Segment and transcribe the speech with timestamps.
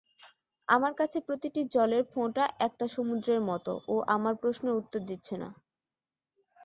[0.67, 5.49] আমার কাছে প্রতিটি জলের ফোঁটা একটা সমুদ্রের মত ও আমার প্রশ্নের উত্তর দিচ্ছে না।